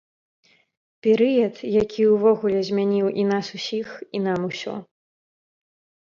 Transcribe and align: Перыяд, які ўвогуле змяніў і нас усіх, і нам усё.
Перыяд, 1.07 1.55
які 1.81 2.01
ўвогуле 2.13 2.59
змяніў 2.69 3.07
і 3.23 3.25
нас 3.31 3.45
усіх, 3.59 3.87
і 4.21 4.23
нам 4.29 4.39
усё. 4.49 4.73